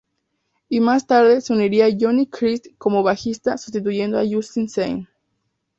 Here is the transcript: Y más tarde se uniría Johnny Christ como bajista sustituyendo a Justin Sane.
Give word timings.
Y 0.67 0.79
más 0.79 1.05
tarde 1.05 1.41
se 1.41 1.53
uniría 1.53 1.87
Johnny 1.95 2.25
Christ 2.25 2.69
como 2.79 3.03
bajista 3.03 3.59
sustituyendo 3.59 4.17
a 4.17 4.23
Justin 4.27 4.67
Sane. 4.67 5.07